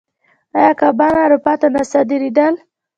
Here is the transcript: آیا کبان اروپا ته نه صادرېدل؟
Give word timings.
آیا 0.57 0.71
کبان 0.81 1.15
اروپا 1.23 1.53
ته 1.59 1.67
نه 1.73 1.81
صادرېدل؟ 1.91 2.53